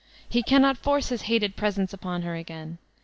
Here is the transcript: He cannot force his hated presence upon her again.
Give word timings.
He 0.27 0.41
cannot 0.41 0.79
force 0.79 1.09
his 1.09 1.21
hated 1.29 1.55
presence 1.55 1.93
upon 1.93 2.23
her 2.23 2.33
again. 2.35 2.79